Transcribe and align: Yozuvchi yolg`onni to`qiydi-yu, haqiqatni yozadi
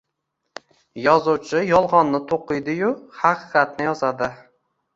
Yozuvchi 1.01 1.61
yolg`onni 1.73 2.23
to`qiydi-yu, 2.33 2.91
haqiqatni 3.21 3.91
yozadi 3.93 4.35